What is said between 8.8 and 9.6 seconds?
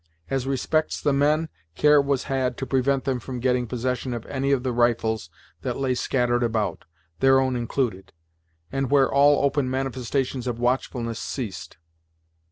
there all